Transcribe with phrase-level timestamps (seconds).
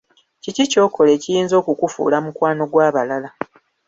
[0.43, 3.29] Kiki kyokola ekiyinza okukufuula mukwano gw'abalala?